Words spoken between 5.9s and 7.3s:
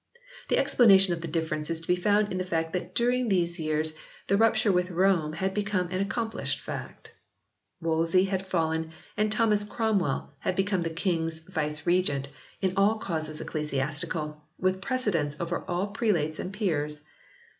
an accomplished fact.